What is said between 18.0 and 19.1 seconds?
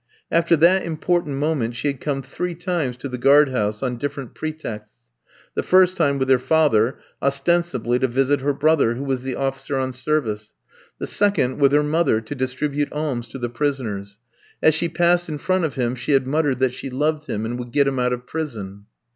of prison.